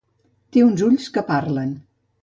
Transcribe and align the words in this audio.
Té 0.55 0.63
uns 0.69 0.83
ulls 0.89 1.13
que 1.19 1.27
parlen. 1.31 1.81